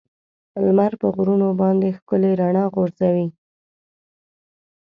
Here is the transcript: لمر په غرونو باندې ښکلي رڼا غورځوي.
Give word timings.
لمر 0.63 0.91
په 1.01 1.07
غرونو 1.15 1.47
باندې 1.61 1.95
ښکلي 1.97 2.31
رڼا 2.41 2.65
غورځوي. 2.73 3.27